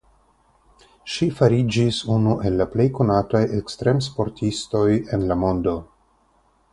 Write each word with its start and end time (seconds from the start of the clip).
Ŝi 1.15 1.27
fariĝis 1.41 1.99
unu 2.15 2.33
el 2.49 2.57
la 2.61 2.67
plej 2.71 2.87
konataj 3.01 3.41
ekstremsportistoj 3.59 4.85
en 5.19 5.27
la 5.33 5.39
mondo. 5.47 5.77